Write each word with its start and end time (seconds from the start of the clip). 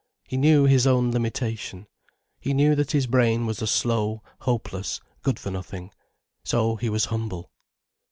He 0.27 0.35
knew 0.35 0.63
his 0.65 0.87
own 0.87 1.11
limitation. 1.11 1.85
He 2.39 2.55
knew 2.55 2.73
that 2.73 2.89
his 2.89 3.05
brain 3.05 3.45
was 3.45 3.61
a 3.61 3.67
slow 3.67 4.23
hopeless 4.39 4.99
good 5.21 5.37
for 5.37 5.51
nothing. 5.51 5.91
So 6.43 6.75
he 6.77 6.89
was 6.89 7.05
humble. 7.05 7.51